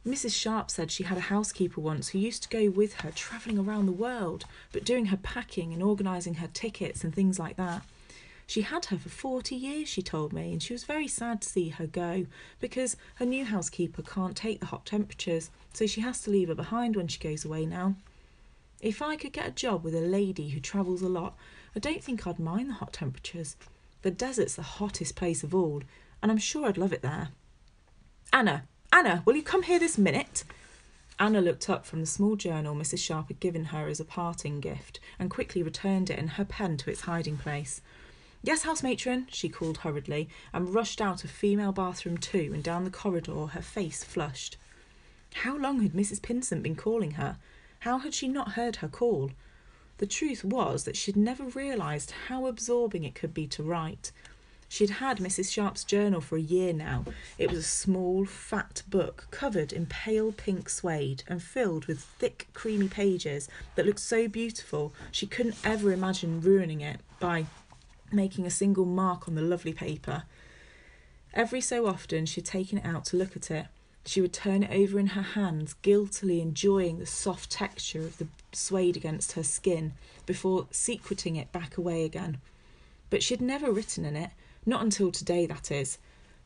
Mrs. 0.06 0.34
Sharp 0.34 0.72
said 0.72 0.90
she 0.90 1.04
had 1.04 1.18
a 1.18 1.22
housekeeper 1.22 1.80
once 1.80 2.10
who 2.10 2.18
used 2.18 2.44
to 2.44 2.50
go 2.50 2.70
with 2.70 3.02
her 3.02 3.12
travelling 3.12 3.60
around 3.60 3.86
the 3.86 3.92
world, 3.92 4.46
but 4.72 4.84
doing 4.84 5.08
her 5.08 5.18
packing 5.18 5.74
and 5.74 5.84
organising 5.84 6.36
her 6.36 6.48
tickets 6.48 7.04
and 7.04 7.14
things 7.14 7.38
like 7.38 7.56
that. 7.58 7.84
She 8.52 8.64
had 8.64 8.88
her 8.88 8.98
for 8.98 9.08
40 9.08 9.56
years, 9.56 9.88
she 9.88 10.02
told 10.02 10.34
me, 10.34 10.52
and 10.52 10.62
she 10.62 10.74
was 10.74 10.84
very 10.84 11.08
sad 11.08 11.42
to 11.42 11.48
see 11.48 11.70
her 11.70 11.88
go 11.88 12.26
because 12.60 12.98
her 13.16 13.26
new 13.26 13.46
housekeeper 13.46 14.02
can't 14.02 14.36
take 14.36 14.60
the 14.60 14.66
hot 14.66 14.86
temperatures, 14.86 15.52
so 15.72 15.88
she 15.88 16.02
has 16.02 16.22
to 16.24 16.32
leave 16.32 16.50
her 16.50 16.54
behind 16.54 16.98
when 16.98 17.08
she 17.08 17.18
goes 17.18 17.46
away 17.46 17.66
now. 17.66 17.96
If 18.82 19.02
I 19.02 19.16
could 19.16 19.32
get 19.32 19.48
a 19.48 19.52
job 19.52 19.86
with 19.86 19.96
a 19.96 20.02
lady 20.02 20.50
who 20.50 20.60
travels 20.60 21.02
a 21.02 21.08
lot, 21.08 21.38
I 21.78 21.80
don't 21.80 22.04
think 22.04 22.28
I'd 22.28 22.40
mind 22.40 22.68
the 22.68 22.74
hot 22.74 22.92
temperatures. 22.92 23.56
The 24.02 24.12
desert's 24.12 24.56
the 24.56 24.64
hottest 24.64 25.16
place 25.16 25.44
of 25.44 25.56
all, 25.56 25.82
and 26.22 26.30
I'm 26.30 26.38
sure 26.38 26.68
I'd 26.68 26.78
love 26.78 26.92
it 26.92 27.02
there. 27.02 27.30
Anna, 28.34 28.66
Anna, 28.92 29.24
will 29.26 29.38
you 29.38 29.44
come 29.44 29.64
here 29.64 29.80
this 29.80 29.98
minute? 29.98 30.44
Anna 31.18 31.40
looked 31.40 31.70
up 31.70 31.86
from 31.86 32.02
the 32.02 32.06
small 32.06 32.36
journal 32.36 32.76
Mrs. 32.76 33.00
Sharp 33.00 33.30
had 33.30 33.40
given 33.40 33.64
her 33.66 33.88
as 33.88 34.02
a 34.02 34.04
parting 34.04 34.60
gift 34.60 35.00
and 35.18 35.30
quickly 35.30 35.64
returned 35.64 36.10
it 36.10 36.20
and 36.20 36.32
her 36.32 36.44
pen 36.44 36.76
to 36.76 36.90
its 36.90 37.02
hiding 37.02 37.38
place. 37.38 37.82
Yes, 38.44 38.64
house 38.64 38.82
matron, 38.82 39.28
she 39.32 39.50
called 39.50 39.78
hurriedly, 39.80 40.28
and 40.52 40.74
rushed 40.74 41.00
out 41.00 41.24
of 41.24 41.30
female 41.30 41.72
bathroom 41.72 42.18
two 42.18 42.50
and 42.54 42.64
down 42.64 42.86
the 42.86 42.90
corridor, 42.90 43.46
her 43.48 43.62
face 43.62 44.04
flushed. 44.04 44.58
How 45.34 45.56
long 45.56 45.82
had 45.82 45.94
Mrs. 45.94 46.24
Pinsent 46.24 46.64
been 46.64 46.76
calling 46.76 47.12
her? 47.12 47.38
How 47.82 48.00
had 48.00 48.16
she 48.16 48.28
not 48.28 48.54
heard 48.54 48.78
her 48.78 48.88
call? 48.88 49.30
The 50.00 50.08
truth 50.08 50.44
was 50.44 50.86
that 50.86 50.98
she'd 50.98 51.16
never 51.16 51.44
realised 51.44 52.14
how 52.30 52.48
absorbing 52.48 53.04
it 53.04 53.14
could 53.14 53.32
be 53.32 53.46
to 53.46 53.62
write. 53.62 54.12
She'd 54.68 54.90
had 54.90 55.18
Mrs. 55.18 55.52
Sharp's 55.52 55.84
journal 55.84 56.22
for 56.22 56.38
a 56.38 56.42
year 56.42 56.74
now. 56.74 57.06
It 57.38 57.52
was 57.52 57.60
a 57.60 57.64
small, 57.64 58.26
fat 58.26 58.82
book 58.88 59.28
covered 59.30 59.72
in 59.72 59.86
pale 59.86 60.32
pink 60.32 60.68
suede 60.70 61.24
and 61.28 61.44
filled 61.44 61.86
with 61.86 62.00
thick, 62.00 62.48
creamy 62.54 62.88
pages 62.88 63.50
that 63.76 63.86
looked 63.86 64.00
so 64.00 64.28
beautiful 64.28 64.94
she 65.12 65.28
couldn't 65.28 65.58
ever 65.64 65.92
imagine 65.92 66.42
ruining 66.42 66.82
it 66.82 67.02
by 67.20 67.46
making 68.14 68.46
a 68.46 68.52
single 68.52 68.86
mark 68.86 69.28
on 69.28 69.36
the 69.36 69.42
lovely 69.42 69.74
paper. 69.74 70.24
Every 71.34 71.62
so 71.62 71.88
often 71.88 72.26
she 72.26 72.42
had 72.42 72.46
taken 72.46 72.78
it 72.78 72.86
out 72.86 73.06
to 73.06 73.18
look 73.18 73.36
at 73.36 73.50
it. 73.52 73.68
She 74.06 74.20
would 74.20 74.34
turn 74.34 74.64
it 74.64 74.72
over 74.72 75.00
in 75.00 75.08
her 75.08 75.22
hands, 75.22 75.76
guiltily 75.82 76.42
enjoying 76.42 76.98
the 77.00 77.06
soft 77.06 77.52
texture 77.52 78.02
of 78.02 78.18
the 78.18 78.28
suede 78.52 78.98
against 78.98 79.34
her 79.34 79.44
skin, 79.44 79.94
before 80.26 80.68
secreting 80.72 81.36
it 81.36 81.52
back 81.52 81.78
away 81.78 82.04
again. 82.04 82.40
But 83.10 83.24
she 83.24 83.34
had 83.34 83.42
never 83.42 83.72
written 83.72 84.04
in 84.06 84.16
it, 84.16 84.32
not 84.66 84.82
until 84.82 85.12
today, 85.12 85.46
that 85.46 85.72
is. 85.72 85.98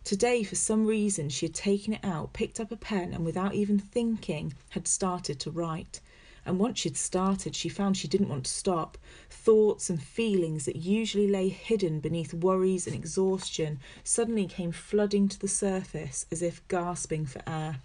Today, 0.04 0.44
for 0.44 0.56
some 0.56 0.86
reason, 0.86 1.30
she 1.30 1.48
had 1.48 1.56
taken 1.56 1.94
it 1.94 2.04
out, 2.04 2.34
picked 2.34 2.60
up 2.60 2.72
a 2.72 2.76
pen, 2.76 3.14
and 3.14 3.26
without 3.26 3.56
even 3.56 3.80
thinking, 3.80 4.54
had 4.70 4.88
started 4.88 5.40
to 5.40 5.52
write 5.52 6.00
and 6.46 6.60
once 6.60 6.80
she'd 6.80 6.96
started, 6.96 7.56
she 7.56 7.70
found 7.70 7.98
she 7.98 8.08
didn't 8.08 8.30
want 8.30 8.46
to 8.46 8.52
stop. 8.52 8.98
Thoughts 9.30 9.90
and 9.90 10.02
feelings 10.02 10.66
that 10.66 10.75
usually 10.75 11.28
lay 11.28 11.50
hidden 11.50 12.00
beneath 12.00 12.34
worries 12.34 12.86
and 12.86 12.96
exhaustion 12.96 13.80
suddenly 14.04 14.46
came 14.46 14.72
flooding 14.72 15.28
to 15.28 15.40
the 15.40 15.48
surface 15.48 16.28
as 16.32 16.44
if 16.44 16.66
gasping 16.68 17.25
for 17.25 17.42
air. 17.48 17.78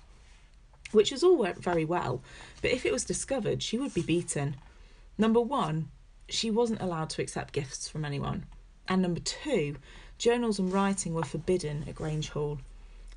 Which 0.93 1.11
was 1.11 1.25
all 1.25 1.39
worked 1.39 1.63
very 1.63 1.85
well, 1.85 2.23
but 2.61 2.73
if 2.73 2.85
it 2.85 2.93
was 2.93 3.05
discovered, 3.05 3.63
she 3.63 3.79
would 3.79 3.95
be 3.95 4.03
beaten. 4.03 4.57
Number 5.17 5.41
one, 5.41 5.89
she 6.29 6.51
wasn't 6.51 6.83
allowed 6.83 7.11
to 7.11 7.23
accept 7.23 7.55
gifts 7.55 7.89
from 7.89 8.05
anyone. 8.05 8.45
And 8.89 9.01
number 9.01 9.21
two, 9.21 9.77
journals 10.19 10.59
and 10.59 10.73
writing 10.73 11.15
were 11.15 11.23
forbidden 11.23 11.85
at 11.89 11.95
Grange 11.95 12.29
Hall. 12.31 12.59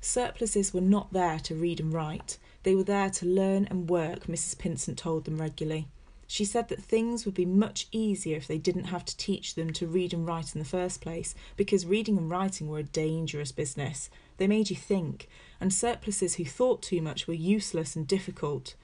Surpluses 0.04 0.74
were 0.74 0.82
not 0.82 1.14
there 1.14 1.38
to 1.38 1.54
read 1.54 1.80
and 1.80 1.90
write. 1.90 2.36
They 2.62 2.74
were 2.74 2.84
there 2.84 3.08
to 3.08 3.24
learn 3.24 3.66
and 3.70 3.88
work, 3.88 4.26
Mrs. 4.26 4.58
Pinsent 4.58 4.98
told 4.98 5.24
them 5.24 5.40
regularly. 5.40 5.88
She 6.26 6.44
said 6.44 6.68
that 6.68 6.82
things 6.82 7.24
would 7.24 7.34
be 7.34 7.46
much 7.46 7.88
easier 7.90 8.36
if 8.36 8.46
they 8.46 8.58
didn't 8.58 8.84
have 8.84 9.06
to 9.06 9.16
teach 9.16 9.54
them 9.54 9.72
to 9.72 9.86
read 9.86 10.12
and 10.12 10.26
write 10.26 10.54
in 10.54 10.58
the 10.58 10.68
first 10.68 11.00
place, 11.00 11.34
because 11.56 11.86
reading 11.86 12.18
and 12.18 12.28
writing 12.28 12.68
were 12.68 12.80
a 12.80 12.82
dangerous 12.82 13.50
business. 13.50 14.10
They 14.36 14.46
made 14.46 14.68
you 14.68 14.76
think, 14.76 15.26
and 15.58 15.72
surpluses 15.72 16.34
who 16.34 16.44
thought 16.44 16.82
too 16.82 17.00
much 17.00 17.26
were 17.26 17.32
useless 17.32 17.96
and 17.96 18.06
difficult. 18.06 18.74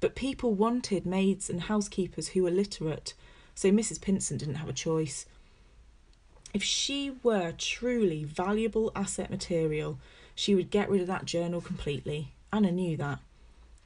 But 0.00 0.14
people 0.14 0.52
wanted 0.52 1.06
maids 1.06 1.48
and 1.48 1.62
housekeepers 1.62 2.28
who 2.28 2.42
were 2.42 2.50
literate, 2.50 3.14
so 3.54 3.70
Mrs. 3.70 4.02
Pinsent 4.02 4.40
didn't 4.40 4.56
have 4.56 4.68
a 4.68 4.74
choice. 4.74 5.24
If 6.52 6.62
she 6.62 7.12
were 7.22 7.52
truly 7.52 8.24
valuable 8.24 8.92
asset 8.94 9.30
material, 9.30 9.98
she 10.34 10.54
would 10.54 10.70
get 10.70 10.88
rid 10.88 11.00
of 11.00 11.06
that 11.06 11.24
journal 11.24 11.60
completely. 11.60 12.32
Anna 12.52 12.72
knew 12.72 12.96
that. 12.96 13.20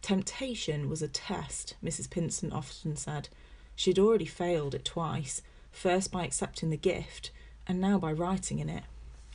Temptation 0.02 0.88
was 0.88 1.02
a 1.02 1.08
test, 1.08 1.74
Mrs. 1.82 2.08
Pinsent 2.08 2.52
often 2.52 2.96
said. 2.96 3.28
She 3.74 3.90
had 3.90 3.98
already 3.98 4.24
failed 4.24 4.74
it 4.74 4.84
twice, 4.84 5.42
first 5.70 6.10
by 6.10 6.24
accepting 6.24 6.70
the 6.70 6.76
gift, 6.76 7.30
and 7.66 7.80
now 7.80 7.98
by 7.98 8.12
writing 8.12 8.58
in 8.58 8.68
it. 8.68 8.84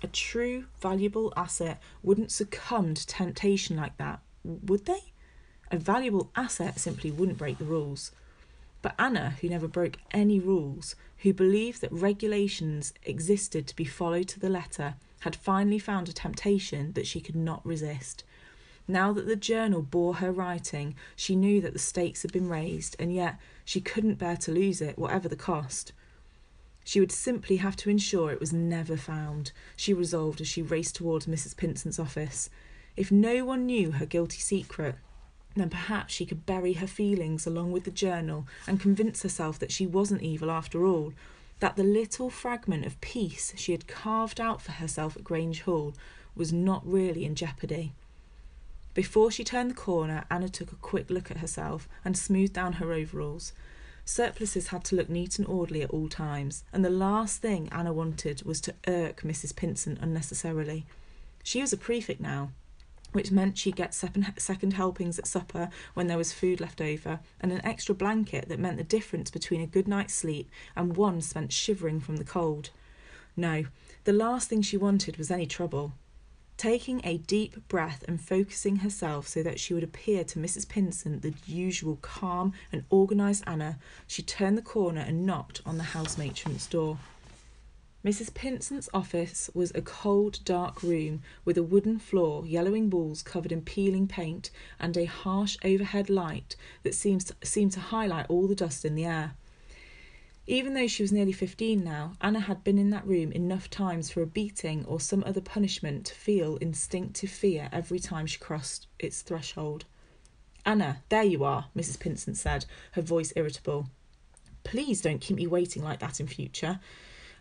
A 0.03 0.07
true, 0.07 0.65
valuable 0.79 1.31
asset 1.37 1.81
wouldn't 2.01 2.31
succumb 2.31 2.95
to 2.95 3.05
temptation 3.05 3.75
like 3.75 3.97
that, 3.97 4.21
would 4.43 4.85
they? 4.85 5.13
A 5.69 5.77
valuable 5.77 6.31
asset 6.35 6.79
simply 6.79 7.11
wouldn't 7.11 7.37
break 7.37 7.57
the 7.57 7.65
rules. 7.65 8.11
But 8.81 8.95
Anna, 8.97 9.35
who 9.41 9.49
never 9.49 9.67
broke 9.67 9.97
any 10.11 10.39
rules, 10.39 10.95
who 11.19 11.33
believed 11.33 11.81
that 11.81 11.91
regulations 11.91 12.93
existed 13.03 13.67
to 13.67 13.75
be 13.75 13.85
followed 13.85 14.27
to 14.29 14.39
the 14.39 14.49
letter, 14.49 14.95
had 15.21 15.35
finally 15.35 15.79
found 15.79 16.07
a 16.07 16.13
temptation 16.13 16.93
that 16.93 17.07
she 17.07 17.19
could 17.19 17.35
not 17.35 17.65
resist. 17.65 18.23
Now 18.87 19.13
that 19.13 19.27
the 19.27 19.35
journal 19.35 19.81
bore 19.81 20.15
her 20.15 20.31
writing, 20.31 20.95
she 21.15 21.35
knew 21.35 21.61
that 21.61 21.73
the 21.73 21.79
stakes 21.79 22.23
had 22.23 22.31
been 22.31 22.49
raised, 22.49 22.95
and 22.99 23.13
yet 23.13 23.37
she 23.63 23.79
couldn't 23.81 24.19
bear 24.19 24.35
to 24.37 24.51
lose 24.51 24.81
it, 24.81 24.97
whatever 24.97 25.29
the 25.29 25.35
cost. 25.35 25.93
She 26.83 26.99
would 26.99 27.11
simply 27.11 27.57
have 27.57 27.75
to 27.77 27.89
ensure 27.89 28.31
it 28.31 28.39
was 28.39 28.51
never 28.51 28.97
found, 28.97 29.51
she 29.75 29.93
resolved 29.93 30.41
as 30.41 30.47
she 30.47 30.61
raced 30.61 30.95
towards 30.95 31.27
Mrs. 31.27 31.55
Pinsent's 31.55 31.99
office. 31.99 32.49
If 32.97 33.11
no 33.11 33.45
one 33.45 33.65
knew 33.65 33.91
her 33.91 34.05
guilty 34.05 34.39
secret, 34.39 34.95
then 35.55 35.69
perhaps 35.69 36.13
she 36.13 36.25
could 36.25 36.45
bury 36.45 36.73
her 36.73 36.87
feelings 36.87 37.45
along 37.45 37.71
with 37.71 37.83
the 37.83 37.91
journal 37.91 38.47
and 38.67 38.79
convince 38.79 39.21
herself 39.21 39.59
that 39.59 39.71
she 39.71 39.85
wasn't 39.85 40.23
evil 40.23 40.49
after 40.49 40.85
all, 40.85 41.13
that 41.61 41.75
the 41.75 41.83
little 41.83 42.29
fragment 42.29 42.85
of 42.85 42.99
peace 43.01 43.53
she 43.55 43.71
had 43.71 43.87
carved 43.87 44.41
out 44.41 44.61
for 44.61 44.73
herself 44.73 45.15
at 45.15 45.23
Grange 45.23 45.61
Hall 45.61 45.93
was 46.35 46.51
not 46.51 46.81
really 46.85 47.23
in 47.23 47.35
jeopardy. 47.35 47.93
Before 48.95 49.31
she 49.31 49.43
turned 49.43 49.69
the 49.69 49.75
corner, 49.75 50.25
Anna 50.29 50.49
took 50.49 50.71
a 50.71 50.75
quick 50.77 51.09
look 51.09 51.29
at 51.29 51.37
herself 51.37 51.87
and 52.03 52.17
smoothed 52.17 52.53
down 52.53 52.73
her 52.73 52.91
overalls. 52.91 53.53
Surpluses 54.03 54.67
had 54.67 54.83
to 54.85 54.95
look 54.95 55.07
neat 55.07 55.37
and 55.37 55.47
orderly 55.47 55.83
at 55.83 55.91
all 55.91 56.09
times, 56.09 56.63
and 56.73 56.83
the 56.83 56.89
last 56.89 57.41
thing 57.41 57.69
Anna 57.71 57.93
wanted 57.93 58.41
was 58.41 58.59
to 58.61 58.73
irk 58.87 59.21
Mrs. 59.21 59.55
Pinsent 59.55 59.99
unnecessarily. 60.01 60.85
She 61.43 61.61
was 61.61 61.71
a 61.71 61.77
prefect 61.77 62.19
now, 62.19 62.51
which 63.11 63.31
meant 63.31 63.57
she'd 63.57 63.75
get 63.75 63.93
second 63.93 64.73
helpings 64.73 65.19
at 65.19 65.27
supper 65.27 65.69
when 65.93 66.07
there 66.07 66.17
was 66.17 66.33
food 66.33 66.61
left 66.61 66.81
over, 66.81 67.19
and 67.39 67.51
an 67.51 67.65
extra 67.65 67.93
blanket 67.95 68.47
that 68.49 68.59
meant 68.59 68.77
the 68.77 68.83
difference 68.83 69.29
between 69.29 69.61
a 69.61 69.67
good 69.67 69.87
night's 69.87 70.13
sleep 70.13 70.49
and 70.75 70.95
one 70.95 71.21
spent 71.21 71.51
shivering 71.51 71.99
from 71.99 72.17
the 72.17 72.23
cold. 72.23 72.69
No, 73.35 73.65
the 74.03 74.13
last 74.13 74.49
thing 74.49 74.61
she 74.61 74.77
wanted 74.77 75.17
was 75.17 75.31
any 75.31 75.45
trouble. 75.45 75.93
Taking 76.57 77.01
a 77.03 77.17
deep 77.17 77.67
breath 77.67 78.03
and 78.07 78.21
focusing 78.21 78.77
herself 78.77 79.27
so 79.27 79.41
that 79.41 79.59
she 79.59 79.73
would 79.73 79.83
appear 79.83 80.23
to 80.25 80.39
Mrs. 80.39 80.67
Pinsent 80.67 81.21
the 81.21 81.33
usual 81.47 81.97
calm 82.01 82.53
and 82.71 82.83
organised 82.91 83.43
Anna, 83.47 83.79
she 84.05 84.21
turned 84.21 84.57
the 84.57 84.61
corner 84.61 85.01
and 85.01 85.25
knocked 85.25 85.61
on 85.65 85.77
the 85.77 85.83
house 85.83 86.17
matron's 86.17 86.67
door. 86.67 86.99
Mrs. 88.03 88.33
Pinsent's 88.33 88.89
office 88.95 89.49
was 89.53 89.71
a 89.75 89.81
cold, 89.81 90.39
dark 90.43 90.81
room 90.81 91.21
with 91.45 91.55
a 91.55 91.63
wooden 91.63 91.99
floor, 91.99 92.43
yellowing 92.47 92.89
walls 92.89 93.21
covered 93.21 93.51
in 93.51 93.61
peeling 93.61 94.07
paint, 94.07 94.49
and 94.79 94.97
a 94.97 95.05
harsh 95.05 95.55
overhead 95.63 96.09
light 96.09 96.55
that 96.81 96.95
seems 96.95 97.25
to, 97.25 97.35
seemed 97.43 97.73
to 97.73 97.79
highlight 97.79 98.25
all 98.27 98.47
the 98.47 98.55
dust 98.55 98.85
in 98.85 98.95
the 98.95 99.05
air. 99.05 99.35
Even 100.47 100.73
though 100.73 100.87
she 100.87 101.03
was 101.03 101.11
nearly 101.11 101.31
15 101.31 101.83
now, 101.83 102.13
Anna 102.19 102.39
had 102.39 102.63
been 102.63 102.79
in 102.79 102.89
that 102.89 103.05
room 103.05 103.31
enough 103.33 103.69
times 103.69 104.09
for 104.09 104.23
a 104.23 104.27
beating 104.27 104.83
or 104.85 104.99
some 104.99 105.23
other 105.23 105.39
punishment 105.39 106.07
to 106.07 106.15
feel 106.15 106.57
instinctive 106.57 107.29
fear 107.29 107.69
every 107.71 107.99
time 107.99 108.25
she 108.25 108.39
crossed 108.39 108.87
its 108.97 109.21
threshold. 109.21 109.85
Anna, 110.65 111.03
there 111.09 111.23
you 111.23 111.43
are, 111.43 111.67
Mrs. 111.77 111.99
Pinsent 111.99 112.35
said, 112.35 112.65
her 112.93 113.01
voice 113.03 113.31
irritable. 113.35 113.89
Please 114.63 115.01
don't 115.01 115.21
keep 115.21 115.37
me 115.37 115.45
waiting 115.45 115.83
like 115.83 115.99
that 115.99 116.19
in 116.19 116.25
future. 116.25 116.79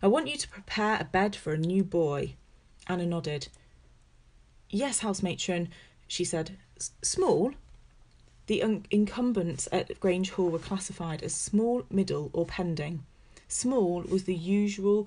I 0.02 0.07
want 0.07 0.28
you 0.28 0.37
to 0.38 0.49
prepare 0.49 0.97
a 0.99 1.04
bed 1.04 1.37
for 1.37 1.52
a 1.52 1.59
new 1.59 1.85
boy. 1.85 2.35
Anna 2.87 3.04
nodded. 3.04 3.49
Yes, 4.71 5.00
house 5.00 5.23
matron, 5.23 5.69
she 6.07 6.25
said. 6.25 6.57
Small? 7.02 7.52
The 8.47 8.62
un- 8.62 8.87
incumbents 8.90 9.69
at 9.71 10.00
Grange 10.00 10.30
Hall 10.30 10.49
were 10.49 10.59
classified 10.59 11.23
as 11.23 11.35
small, 11.35 11.85
middle, 11.90 12.30
or 12.33 12.47
pending. 12.47 13.04
Small 13.47 14.00
was 14.02 14.25
the 14.25 14.35
usual 14.35 15.07